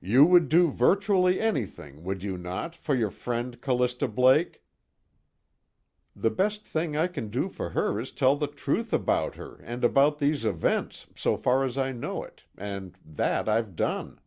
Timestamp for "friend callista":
3.10-4.08